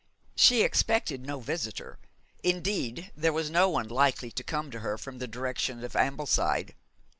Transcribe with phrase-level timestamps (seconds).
[0.35, 1.99] She expected no visitor;
[2.41, 6.73] indeed, there was no one likely to come to her from the direction of Ambleside.